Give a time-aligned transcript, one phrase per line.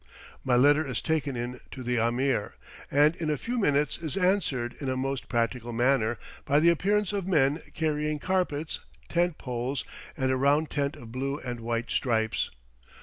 [0.43, 2.55] My letter is taken in to the Ameer,
[2.89, 7.13] and in a few minutes is answered in a most practical manner by the appearance
[7.13, 8.79] of men carrying carpets,
[9.09, 9.85] tent poles,
[10.17, 12.49] and a round tent of blue and white stripes.